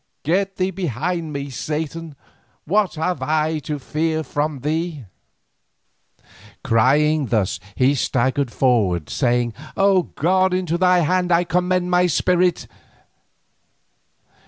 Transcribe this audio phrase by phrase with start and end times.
[0.23, 2.15] Get thee behind me, Satan,
[2.65, 5.05] what have I to fear from thee?"
[6.63, 12.65] Crying thus he staggered forward saying, "O God, into Thy hand I commend my spirit!"